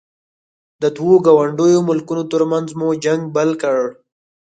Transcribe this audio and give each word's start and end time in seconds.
د 0.81 0.83
دوو 0.97 1.13
ګاونډیو 1.25 1.79
ملکونو 1.89 2.23
ترمنځ 2.31 2.69
مو 2.79 2.87
جنګ 3.05 3.21
بل 3.35 3.49
کړ. 3.61 3.79